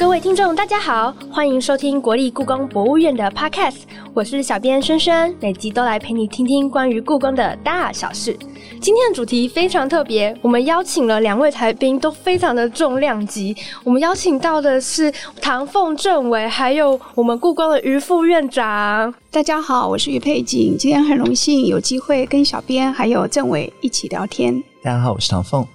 [0.00, 3.82] 各位听众，大家好，欢迎收听国立故宫博物院的 Podcast，
[4.14, 8.34] 我是小编轩轩，每集都来陪你听听关于故宫的大小事。
[8.80, 13.54] 今天的主题非常特别，我们邀请了两位台宾，都非常的重量级。
[13.84, 19.14] 我们邀请到的是唐凤政委，还有我们故宫的于副院长。
[19.30, 24.64] 大家好，我是于佩锦，今天很荣幸有机会跟小编还有政委一起聊天。
[24.82, 25.66] 大家好，我是唐凤。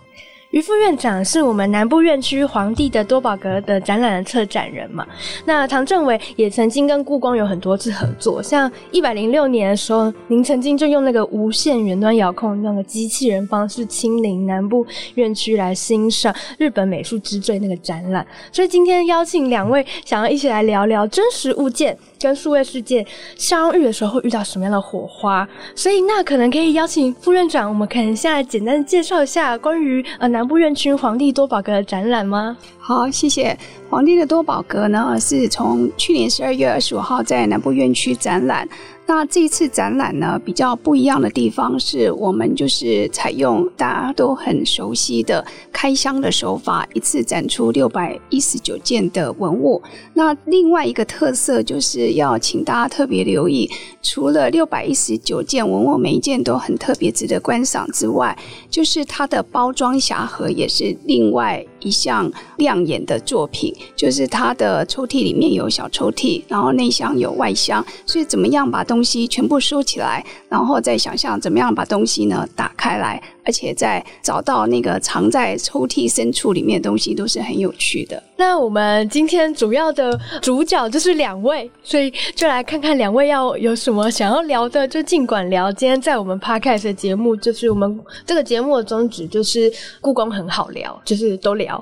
[0.56, 5.06] 于副院长是我们南部院区皇帝的多宝阁的展览的策展人嘛？
[5.44, 18.26] 那唐政委也曾经跟故宫有很多次合作，像一百零六年的时候，您曾经就用那个无线远端遥控那个机器人方式亲临南部院区来欣赏日本美术之最那个展览。
[18.54, 25.46] 所以今天邀请两位，想要一起来聊聊真实物件跟数位世界相遇的时候会遇到什么样的火花。
[25.76, 30.46] 所以那可能可以邀请副院长，我们可能现在简单的介绍一下关于呃南。
[30.46, 32.56] 部院区皇帝多宝格的展览吗？
[32.78, 33.58] 好，谢谢。
[33.90, 38.70] 皇帝的多宝阁呢，是从去年十二月二十五号在南部院区展览。
[39.08, 49.80] 那这一次展览呢，比较不一样的地方是我们就是采用大家都很熟悉的开箱的手法，一次展出六百一十九件的文物。
[50.14, 53.70] 那另外一个特色就是要请大家特别留意，
[54.02, 58.36] 除了六百一十九件文物每一件都很特别值得观赏之外，
[58.72, 63.74] 就是它的包装匣盒也是另外一项亮眼的作品。
[63.96, 78.22] 就是它的抽屉里面有小抽屉，然后内箱有外箱，所以怎么样把东西全部收起来，然后再想象怎么样把东西呢打开来，而且再找到那个藏在抽屉深处里面的东西，都是很有趣的。
[78.38, 85.72] 那我们今天主要的主角就是两位，所以就来看看两位要有什么想要聊的，就尽管聊。
[85.72, 91.75] 今天在我们 podcast 的节目，就是我们这个节目的宗旨就是故宫很好聊，就是都聊。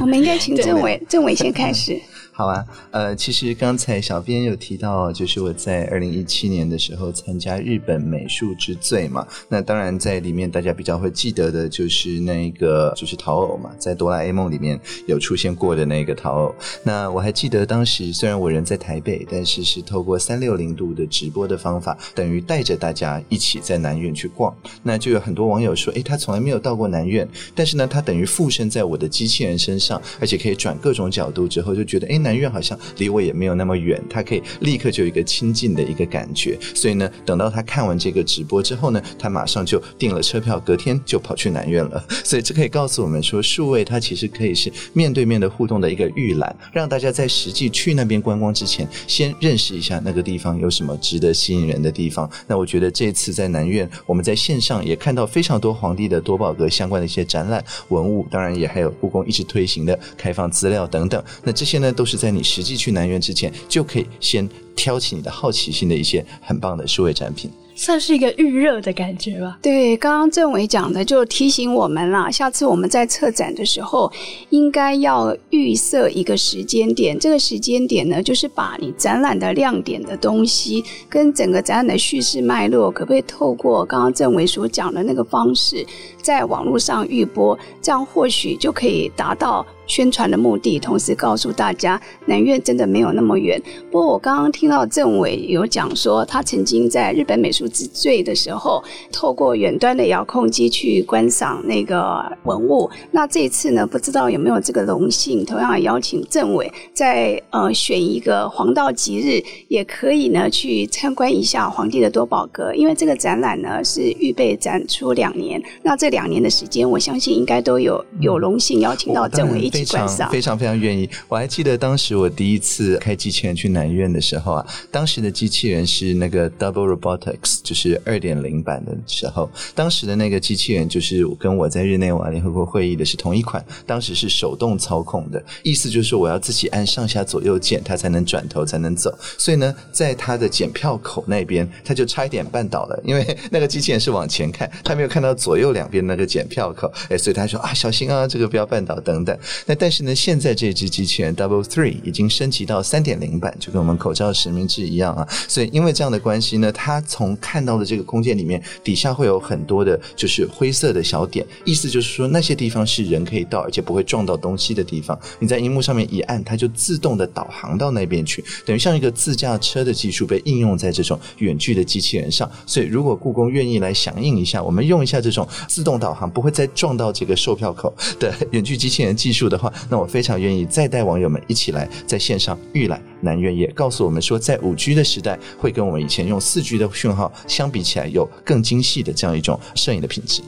[0.00, 2.00] 我们应该请政委，政委先开始。
[2.40, 9.26] 好啊，呃，其实刚才小编有提到，就是我在二零一七年的时候参加日本美术之最嘛。
[9.46, 16.54] 那当然在里面大家比较会记得的就是那个就是陶偶嘛，在哆啦 A 梦里面有出现过的那个陶偶。
[16.82, 24.56] 那我还记得当时虽然我人在台北，但是是透过三六零度的直播的方法，等于带着大家一起在南院去逛。
[24.82, 32.29] 那就有很多网友说，哎，他从来没有到过南院，但是呢，他等于附身在我的机器人身上，而且可以转各种角度之后，就觉得哎南。
[32.30, 36.56] 南院好像离我也没有那么远，他可以立刻就有一个亲近的一个感觉。
[36.76, 42.04] 所以呢，等到他看完这个直播之后呢，他马上就订了车票，隔天就跑去南院了。
[42.22, 52.30] 所以这可以告诉我们说，数位它其实可以是面对面的互动的一个预览，让大家在实际去那边观光之前，先认识一下那个地方有什么值得吸引人的地方。
[52.46, 61.20] 那我觉得这次在南院，我们在线上也看到非常多皇帝的多宝阁相关的一些展览文物，当然也还有故宫一直推行的开放资料等等。
[61.42, 62.19] 那这些呢，都是。
[62.20, 67.50] 在你实际去南园之前，就可以先挑起你的好奇心的一些很棒的数位产品。
[67.80, 69.58] 算是一个预热的感觉吧。
[69.62, 74.12] 对，刚刚政委讲的就提醒我们啦，下次我们在策展的时候，
[74.50, 77.18] 应该要预设一个时间点。
[77.18, 85.82] 这个时间点呢，就是把你展览的亮点的东西，跟整个展览的叙事脉络，可不可以透过刚刚政委所讲的那个方式，
[86.20, 87.58] 在网络上预播？
[87.80, 93.58] 这样或许就可以达到宣传的目的，同时告诉大家南苑真的没有那么远。
[93.90, 97.69] 不过我刚刚听到政委有讲说，他曾经在日本美术。
[97.70, 98.82] 之最的时候，
[99.12, 102.90] 透过远端的遥控机去观赏那个文物。
[103.10, 112.74] 那这一次呢，不知道有没有这个荣幸，同样邀请政委在呃选一个黄道吉日，也可以呢去参观一下皇帝的多宝阁。
[112.74, 121.08] 因为这个展览呢是预备展出两年，那这两年的时间，我相信应该都有有荣幸邀请到政委一起观赏，非常非常愿意。
[121.28, 127.59] 我还记得当时我第一次开机器人去南院的时候啊，当时的机器人是那个 Double Robotics。
[127.62, 139.12] 就是二点零版的时候，当时的那个机器人就是跟我在日内瓦联合国会议的是同一款，当时是手动操控的，意思就是我要自己按上下左右键，它才能转头才能走。
[139.38, 149.36] 所以呢，在它的检票口那边，它就差一点绊倒了，因为那个机器人是往前看，它没有看到左右两边那个检票口，哎，所以他说啊，小心啊，这个不要绊倒等等。
[149.66, 155.26] 那但是呢，现在这只机器人 Double Three 已经升级到三点零版，就跟我们口罩实名制一样啊。
[155.48, 165.18] 所以因为这样的关系呢，它从看到的这个空间里面，底下会有很多的，就是灰色的小点，意思就是说那些地方是人可以到，而且不会撞到东西的地方。
[165.38, 172.50] 你在荧幕上面一按，它就自动的导航到那边去，等于像一个自驾车的技术被应用在这种远距的机器人上。
[172.66, 190.42] 所以如果故宫愿意来响应一下，我们用一下这种自动导航，不会再撞到这个售票口的远距机器人技术的话，那我非常愿意再带网友们一起来在线上预览南苑也告诉我们说，在五 G 的时代，会跟我们以前用四 G 的讯号相比起来，有更精细的这样一种摄影的品质。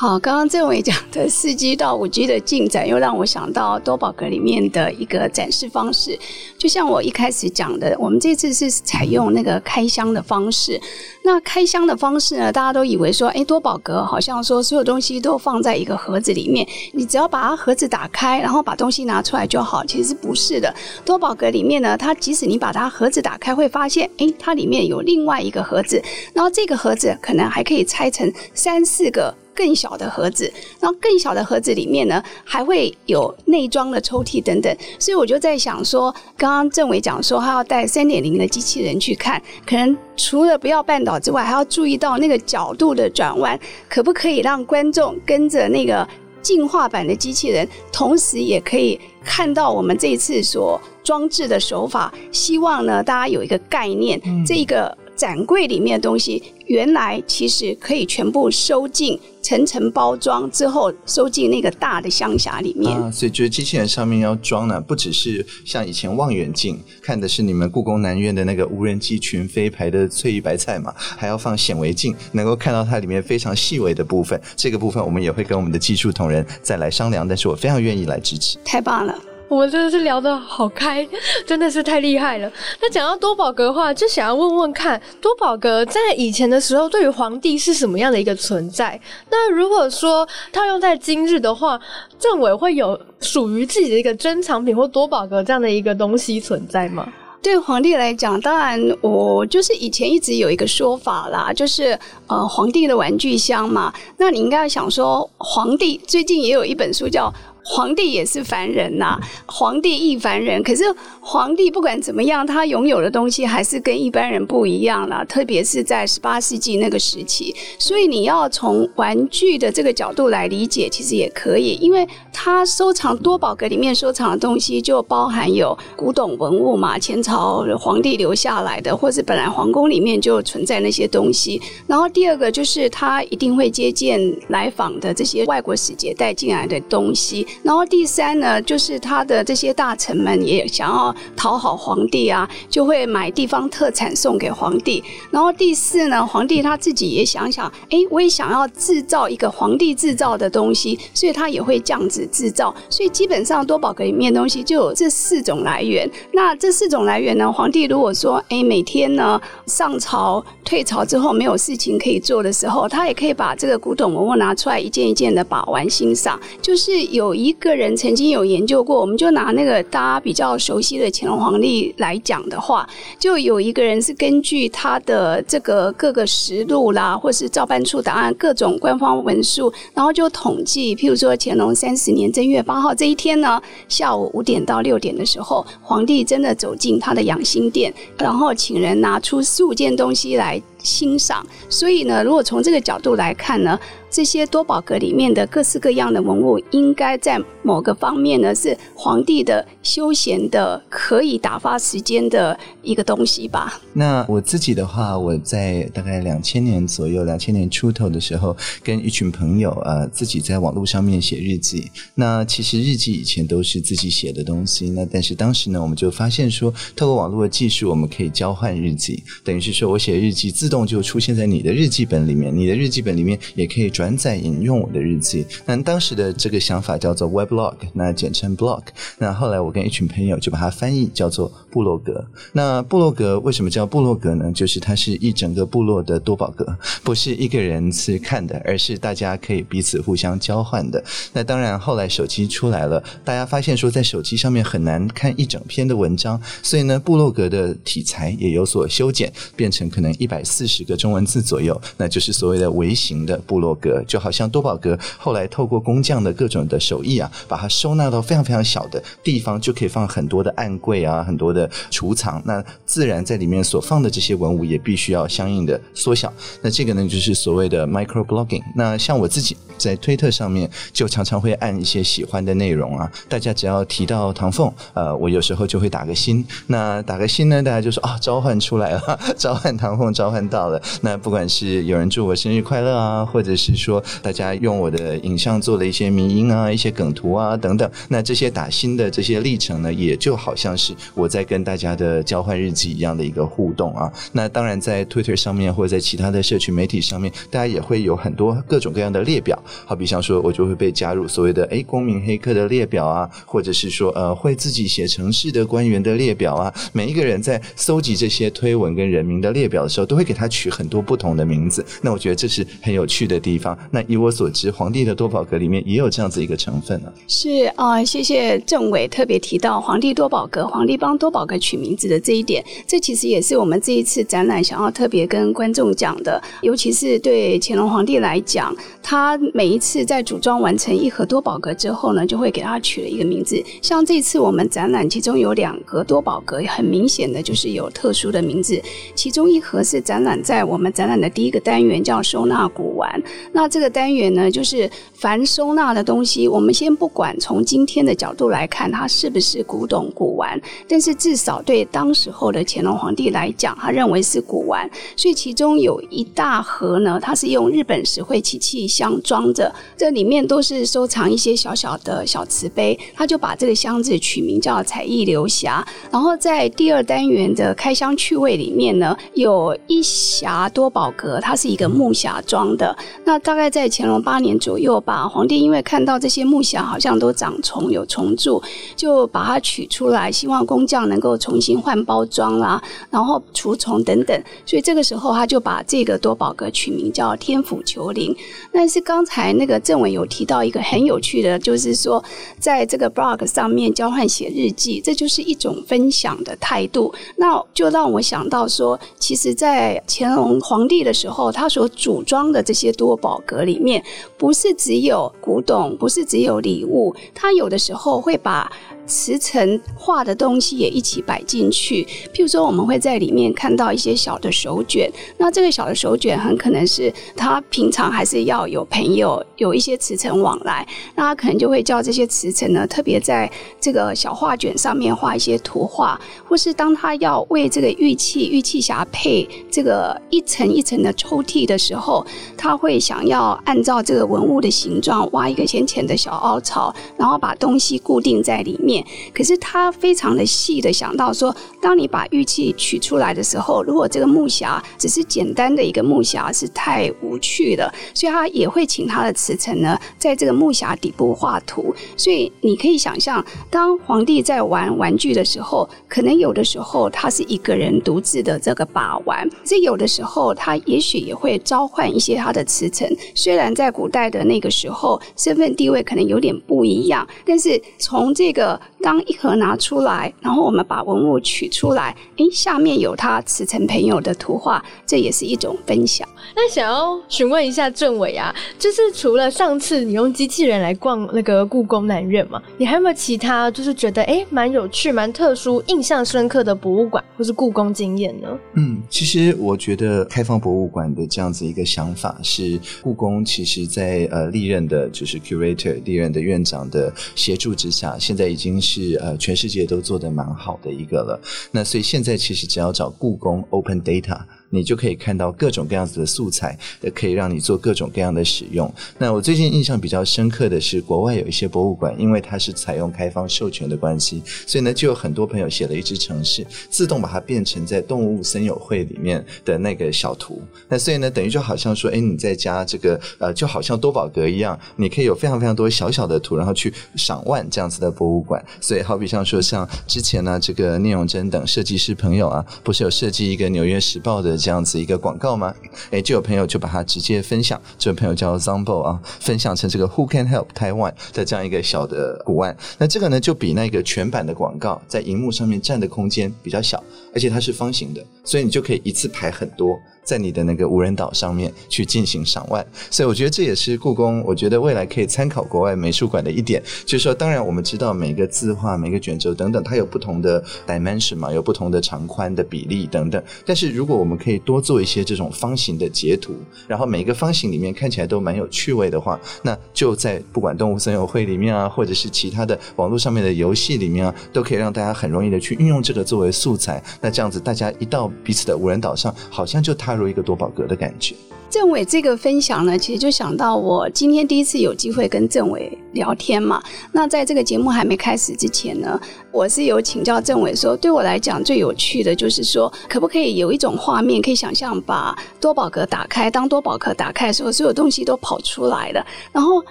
[0.00, 6.16] 好，刚刚郑伟讲的四 G 到五 G 的进展，又让我想到多宝格里面的一个展示方式。
[6.56, 10.80] 就像我一开始讲的，我们这次是采用那个开箱的方式。
[11.24, 19.84] 那开箱的方式呢，大家都以为说，哎，多宝格好像说所有东西都放在一个盒子里面，你只要把它盒子打开，然后把东西拿出来就好。
[19.84, 20.72] 其实不是的，
[21.04, 26.00] 多宝格里面呢，它即使你把它盒子打开，会发现，哎，它里面有另外一个盒子，
[26.32, 29.34] 然后这个盒子可能还可以拆成三四个。
[29.58, 34.72] 更小的盒子，然后更小的盒子里面呢，还会有内装的抽屉等等。
[35.00, 43.58] 所以我就在想说，刚刚政委讲说他要带三点零的机器人去看，可能除了不要绊倒之外，还要注意到那个角度的转弯，
[43.88, 46.08] 可不可以让观众跟着那个
[46.40, 52.14] 进化版的机器人，同时也可以看到我们这一次所装置的手法。
[52.30, 54.96] 希望呢，大家有一个概念，这一个。
[55.18, 63.12] 展柜里面的东西，原来其实可以全部收进层层包装之后，收进那个大的箱匣里面。
[63.12, 74.40] 所以，就是机器人上面要装呢，不只是像以前望远镜看的是你们故宫南院的那个无人机群飞排的翠玉白菜嘛，还要放显微镜，能够看到它里面非常细微的部分。
[74.54, 78.56] 这个部分我们也会跟我们的技术同仁再来商量，但是我非常愿意来支持。
[78.64, 79.18] 太棒了。
[79.48, 81.06] 我们真的是聊得好开，
[81.46, 82.52] 真的是太厉害了。
[82.82, 89.00] 那讲到多宝格的话，就想要问问看，多宝格在以前的时候，对于皇帝是什么样的一个存在？
[89.30, 91.80] 那如果说套用在今日的话，
[92.18, 97.10] 政委会有属于自己的一个珍藏品或多宝格这样的一个东西存在吗？
[97.40, 103.94] 对皇帝来讲，当然我就是以前一直有一个说法啦，就是呃，皇帝的玩具箱嘛。
[104.18, 107.32] 那你应该要想说，皇帝最近也有一本书叫。
[107.70, 110.62] 皇帝也是凡人呐，皇帝亦凡人。
[110.62, 110.84] 可是
[111.20, 117.54] 皇帝不管怎么样，他拥有的东西还是跟一般人不一样了，特别是在十八世纪那个时期。
[117.78, 131.60] 所以你要从玩具的这个角度来理解，其实也可以，因为他收藏多宝格里面收藏的东西就包含有古董文物嘛，前朝皇帝留下来的，或是本来皇宫里面就存在那些东西。
[131.86, 134.18] 然后第二个就是他一定会接见
[134.48, 137.46] 来访的这些外国使节带进来的东西。
[137.62, 145.02] 然后第三呢，就是他的这些大臣们也想要讨好皇帝啊，就会买地方特产送给皇帝。
[145.30, 152.74] 然后第四呢，皇帝他自己也想想，哎，我也想要制造一个皇帝制造的东西，所以他也会这样子制造。
[152.88, 156.08] 所以基本上多宝格里面东西就有这四种来源。
[156.32, 167.54] 那这四种来源呢，皇帝如果说，哎，每天呢上朝退朝之后没有事情可以做的时候，他也可以把这个古董文物拿出来一件一件的把玩欣赏，就是有一。
[167.58, 172.88] 个人曾经有研究过，我们就拿那个大家比较熟悉的乾隆皇帝来讲的话，
[173.18, 191.46] 就有一个人是根据他的这个各个实录啦，或是照办处档案各种官方文书，然后就统计，譬如说乾隆三十年正月八号这一天呢，下午五点到六点的时候，皇帝真的走进他的养心殿，然后请人拿出十五件东西来欣赏。
[191.68, 193.78] 所以呢，如果从这个角度来看呢。
[194.10, 203.78] 这些多宝格里面的各式各样的文物，应该在某个方面呢，是皇帝的休闲的、可以打发时间的一个东西吧。
[203.92, 211.90] 那我自己的话，我在大概两千年左右、两千年出头的时候，跟一群朋友呃，自己在网络上面写日记。
[212.14, 223.88] 那其实日记以前都是自己写的东西，那但是当时呢，我们就发现说，透过网络的技术，我们可以交换日记，等于是说我写日记自动就出现在你的日记本里面，你的日记本里面也可以。
[223.98, 228.82] 转载引用我的日记，那当时的这个想法叫做 weblog，那简称 blog。
[229.18, 232.24] 那后来我跟一群朋友就把它翻译叫做部落格。
[232.52, 234.52] 那部落格为什么叫部落格呢？
[234.52, 236.64] 就是它是一整个部落的多宝格，
[237.02, 241.02] 不是一个人去看的，而是大家可以彼此互相交换的。
[241.32, 262.42] 那当然，后来手机出来了，大家发现说在手机上面很难看一整篇的文章，所以呢，部落格的题材也有所修剪，变成可能一百四四十个中文字左右，那就是所谓的微型的部落格，就好像多宝格后来透过工匠的各种的手艺啊，把它收纳到非常非常小的地方，就可以放很多的暗柜啊，很多的储藏。
[262.44, 266.32] 那自然在里面所放的这些文物也必须要相应的缩小。
[266.60, 268.64] 那这个呢，就是所谓的 micro blogging。
[268.74, 276.44] 那像我自己在推特上面，就常常会按一些喜欢的内容啊，大家只要提到唐凤，呃，我有时候就会打个心。
[276.66, 280.80] 那打个心呢，大家就说啊，召唤出来了， 召唤唐凤，召唤到了。
[281.02, 294.10] 那不管是有人祝我生日快乐啊，或者是说大家用我的影像做了一些迷音啊、一些梗图啊等等，那这些打新的这些历程呢，也就好像是我在跟大家的交换日记一样的一个互动啊。
[294.32, 299.62] 那当然，在 Twitter 上面或者在其他的社群媒体上面，大家也会有很多各种各样的列表。
[299.84, 306.72] 好比像说，我就会被加入所谓的哎公民黑客的列表啊，或者是说呃会自己写城市的官员的列表啊。
[306.92, 311.84] 每一个人在搜集这些推文跟人名的列表的时候，都会给他取很多不同的名字。
[312.00, 313.76] 那我觉得这是很有趣的地方。
[313.90, 317.12] 那以我所知，皇帝的多宝格里面也有这样子一个成分呢。
[317.26, 326.42] 是啊，谢谢政委特别提到皇帝多宝格，皇帝帮多宝格取名字的这一点，这其实也是我们这一次展览想要特别跟观众讲的。
[326.62, 333.62] 尤其是对乾隆皇帝来讲，他每一次在组装完成一盒多宝格之后呢，就会给他取了一个名字。
[333.80, 338.80] 像这次我们展览，其中有两个多宝格，很明显的就是有特殊的名字。
[339.14, 343.22] 其中一盒是展览在我们展览的第一个单元，叫收纳古玩。
[343.52, 354.88] 那这个单元呢，就是凡收纳的东西，我们先不管从今天的角度来看，它是不是古董古玩，但是至少对当时候的乾隆皇帝来讲，他认为是古玩。
[355.16, 362.96] 所以其中有一大盒呢，它是用日本石灰漆器箱装着，这里面都是收藏一些小小的小瓷杯。
[363.16, 365.82] 他就把这个箱子取名叫“彩艺流匣”。
[366.12, 372.96] 然后在第二单元的开箱趣味里面呢，有一匣多宝格，它是一个木匣装的。
[373.24, 378.62] 那大概在乾隆八年左右吧，皇帝因为看到这些木匣好像都长虫，有虫蛀，
[378.94, 384.44] 就把它取出来，希望工匠能够重新换包装啦，然后除虫等等。
[384.66, 388.36] 所以这个时候他就把这个多宝格取名叫天府球灵。
[388.70, 392.22] 但是刚才那个政委有提到一个很有趣的，就是说
[392.58, 397.14] 在这个 blog 上面交换写日记，这就是一种分享的态度。
[397.36, 404.04] 那就让我想到说，其实，在乾隆皇帝的时候，他所组装的这些多宝格里面，
[404.36, 408.70] 不是只有古董，不是只有礼物，他有的时候会把。
[409.08, 420.86] 瓷层画的东西也一起摆进去，譬如说我们会在里面看到一些小的手卷，那这个小的手卷很可能是他平常还是要有朋友有一些瓷层往来，
[421.16, 423.50] 那他可能就会叫这些瓷层呢特别在
[423.80, 432.24] 这个小画卷上面画一些图画，或是当他要为这个玉器玉器匣配这个一层一层的抽屉的时候，
[432.58, 438.97] 他会想要按照这个文物的形状挖一个浅浅的小凹槽，然后把东西固定在里面。
[439.34, 451.94] 可是他非常的细的想到说，当你把玉器取出来的时候，如果这个木匣只是简单的一个木匣是太无趣的，所以他也会请他的瓷臣呢，在这个木匣底部画图。
[452.16, 463.08] 所以你可以想象，当皇帝在玩玩具的时候，可能有的时候他是一个人独自的这个把玩，这有的时候他也许也会召唤一些他的瓷臣。
[463.34, 468.80] 虽然在古代的那个时候，身份地位可能有点不一样，但是从这个。
[469.00, 476.28] 当一盒拿出来，然后我们把文物取出来，诶，下面有他慈诚朋友的图画，这也是一种分享。
[476.56, 488.48] 那想要询问一下政委啊，就是除了上次你用机器人来逛那个故宫南院嘛，你还有没有其他就是觉得诶蛮有趣、蛮特殊、印象深刻的博物馆或是故宫经验呢？
[488.74, 501.40] 嗯，其实我觉得开放博物馆的这样子一个想法是故宫其实在呃历任的就是 curator 历任的院长的协助之下，现在已经是呃全世界都做的蛮好的一个了。
[501.72, 504.40] 那所以现在其实只要找故宫 Open Data。
[504.70, 506.78] 你就可以看到各种各样子的素材，
[507.14, 508.92] 可以让你做各种各样的使用。
[509.18, 520.62] 那我最近印象比较深刻的是，国外有一些博物馆，因为它是采用开放授权的关系，所以呢，就有很多朋友写了一支程式，自动把它变成在动物森友会里面的那个小图。
[520.88, 528.62] 那所以呢，等于就好像说，哎，你在家这个呃，就好像多宝格一样，你可以有非常非常多小小的图，然后去赏万这样子的博物馆。
[528.80, 534.57] 所以好比像说，像之前呢，这个聂永贞等设计师朋友啊，不是有设计一个《纽约时报》的。
[534.58, 535.72] 这样子一个广告吗？
[536.10, 542.76] 哎，就有朋友就把它直接分享，这位朋友叫 Zombo 啊，分享成这个 Who Can Help Taiwan 的这样一个小的图案。
[542.98, 549.98] 那这个呢，就比那个全版的广告在荧幕上面占的空间比较小，而且它是方形的，所以你就可以一次排很多。
[550.28, 552.86] 在你的那个无人岛上面去进行赏玩。
[553.10, 563.42] 所以我觉得这也是故宫，我觉得未来可以参考国外美术馆的一点，就是说，当然我们知道每个字画、每个卷轴等等，它有不同的 dimension 嘛，有不同的长宽的比例等等。
[563.64, 566.52] 但是如果我们可以多做一些这种方形的截图，
[566.86, 577.02] 然后每个方形里面看起来都蛮有趣味的话，那就在不管动物森友会里面啊，或者是其他的网络上面的游戏里面啊，都可以让大家很容易的去运用这个作为素材。
[577.22, 581.34] 那这样子，大家一到彼此的无人岛上，好像就踏入一个多宝格的感觉。
[581.70, 586.82] 政委这个分享呢，其实就想到我今天第一次有机会跟政委聊天嘛。
[587.12, 589.20] 那在这个节目还没开始之前呢，
[589.52, 599.84] 我是有请教政委说，对我来讲最有趣的就是说，可不可以有一种画面，可以想象把多宝格打开，当多宝格打开的时候，所有东西都跑出来了，然后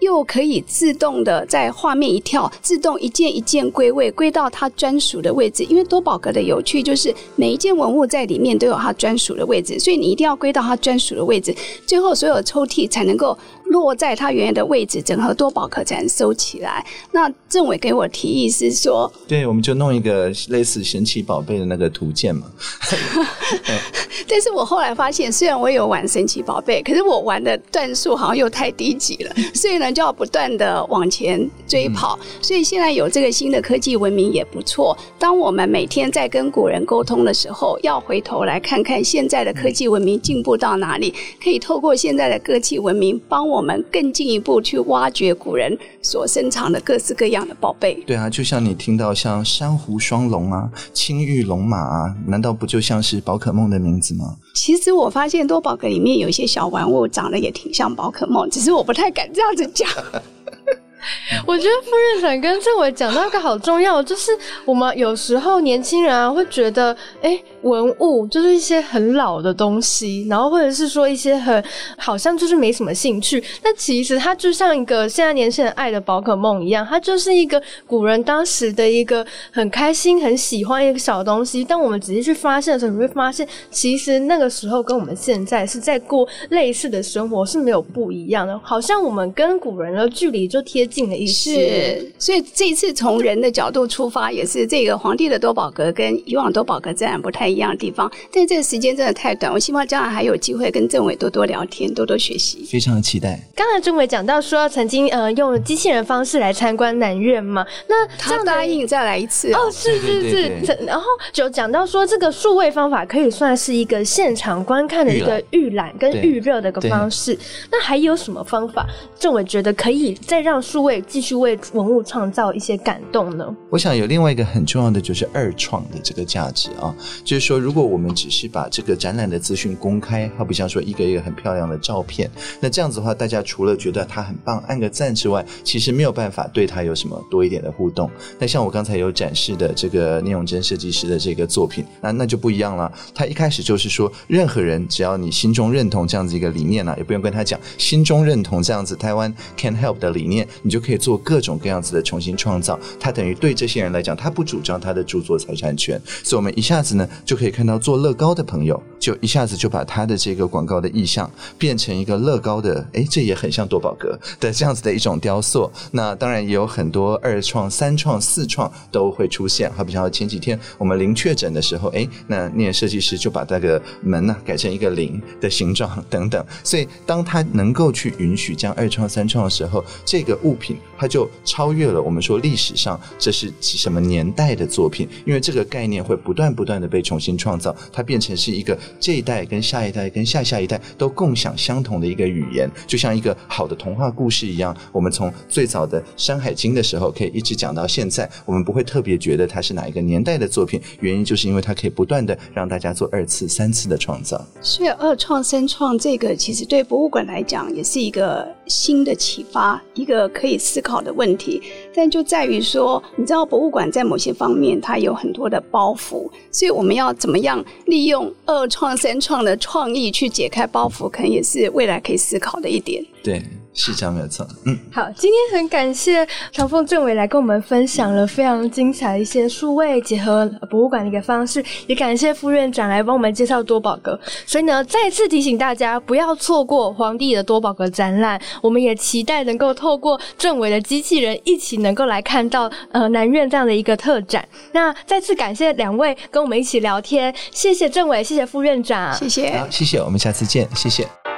[0.00, 5.64] 又可以自动的在画面一跳，自动一件一件归位，归到它专属的位置。
[5.64, 11.54] 因为多宝格的有趣就是每一件文物在里面都有它专属的位置，所以你一定要归到它专属的位置。
[11.86, 13.36] 最后，所有抽屉才能够
[13.72, 16.86] 落在它原来的位置，整合多宝壳才能收起来。
[17.10, 22.46] 那政委给我提议是说，对，我们就弄一个类似神奇宝贝的那个图鉴嘛。
[24.28, 32.18] 但是我后来发现，虽然我有玩神奇宝贝，可是我玩的段数好像又太低级了， 所以呢就要不断的往前追跑。
[32.40, 34.96] 所以现在有这个新的科技文明也不错。
[35.18, 47.94] 当我们每天在跟古人沟通的时候，要回头来看看现在的科技文明进步到哪里，可以透过现在的科技文明，帮我们更进一步去挖掘古人所深藏的各式各样的宝贝。
[48.06, 54.36] 对啊，就像你听到像珊瑚双龙啊、青玉龙马啊，难道不就像是宝可梦的名字吗？
[54.54, 59.88] 其实我发现多宝格里面有一些小玩物长得也挺像宝可梦，只是我不太敢这样子讲。
[61.44, 64.30] 我觉得副院长跟政委讲到一个好重要，就是
[64.64, 71.62] 我们有时候年轻人啊会觉得，哎，文物就是一些很老的东西，然后或者是说一些很
[71.96, 81.64] 好像就是没什么兴趣，但其实它就像一个现在年轻人爱的宝可梦一样，它就是一个古人当时的一个很开心、很喜欢一个小东西。
[81.64, 91.26] 当我们仔细去发现的时候，你会发现，其实那个时候跟我们现在是在过类似的生活是没有不一样的，好像我们跟古人的距离就贴近了一。
[91.26, 98.10] 是，所以这一次从人的角度出发，也是这个皇帝的多宝格跟以往多宝格自然不太一样的地方。
[98.32, 102.64] 但这个时间真的太短，我希望将来还有机会跟政委多多聊天，多多学习。
[102.64, 103.38] 非常的期待。
[103.54, 110.78] 刚才政委讲到说，曾经呃用机器人方式来参观南院嘛，那他答应再来一次哦，是是是。
[110.86, 117.38] 然后就讲到说，这个数位方法可以算是一个现场观看的一个预览跟预热的一个方式。
[117.70, 118.86] 那还有什么方法，
[119.18, 123.54] 政委觉得可以再让数位继续为文物创造一些感动呢？
[123.70, 138.10] 我想有另外一个很重要的就是二创的这个价值啊，就是说如果我们只是把这个展览的资讯公开，好比像说一个一个很漂亮的照片，那这样子的话，大家除了觉得它很棒，按个赞之外，其实没有办法对它有什么多一点的互动。
[138.38, 142.92] 那像我刚才有展示的这个聂永贞设计师的这个作品，那那就不一样了。
[143.14, 151.12] 他一开始就是说，任何人只要你心中认同这样子一个理念呢，也不用跟他讲，心中认同这样子台湾 can help 的理念，你就可以做。
[151.24, 165.72] 各种各样子的重新创造，他等于对这些人来讲，他不主张他的著作财产权，所以我们一下子呢就可以看到做乐高的朋友，就一下子就把他的这个广告的意象变成一个乐高的，哎，这也很像多宝格的这样子的一种雕塑。
[165.92, 169.72] 那当然也有很多二创、三创、四创都会出现。
[169.72, 176.44] 好比像前几天我们零确诊的时候，哎，那那设计师就把那个门呢改成一个零的形状等等。
[176.62, 180.76] 所以当他能够去允许这样二创、三创的时候，这个物品。
[180.98, 194.76] 它就超越了我们说历史上这是什么年代的作品，因为这个概念会不断不断的被重新创造，它变成是一个这一代跟下一代跟下下一代都共享相同的一个语言，就像一个好的童话故事一样。
[194.90, 204.44] 我们从最早的《山海经》的时候可以一直讲到现在，我们不会特别觉得它是哪一个年代的作品，原因就是因为它可以不断的让大家做二次、三次的创造。
[204.60, 210.92] 所以二创、三创这个其实对博物馆来讲也是一个新的启发，一个可以思考。
[211.02, 211.60] 的问题，
[211.94, 223.02] 但就在于说，你知道博物馆在某些方面它有很多的包袱，所以我们要怎么样利用二创三创的创意去解开包袱，可能也是未来可以思考的一点。
[223.22, 223.42] 对。
[223.74, 224.46] 是这样没有错。
[224.66, 234.18] 嗯，好，今天很感谢长凤政委来跟我们分享了非常精彩的一些数位结合博物馆的一个方式，也感谢副院长来帮我们介绍多宝阁。
[234.46, 238.40] 所以呢，再次提醒大家不要错过皇帝的多宝阁展览。
[238.60, 244.46] 我们也期待能够透过政委的机器人一起能够来看到呃南院这样的一个特展。
[244.72, 251.31] 那再次感谢两位跟我们一起聊天，谢谢政委，谢谢副院长，谢谢，好，谢谢，我们下次见，谢谢。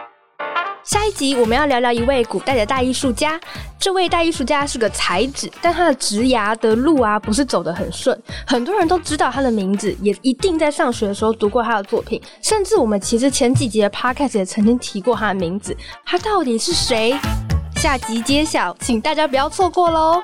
[0.84, 3.40] 下一集我们要聊聊一位古代的大艺术家。
[3.78, 8.18] 这位大艺术家是个才子，但他的职涯的路啊不是走得很顺。
[8.46, 12.20] 很多人都知道他的名字，也一定在上学的时候读过他的作品。
[12.42, 15.74] 甚至我们其实前几集的 podcast 也曾经提过他的名字。
[16.04, 17.18] 他到底是谁？
[17.76, 20.22] 下集揭晓，请大家不要错过喽！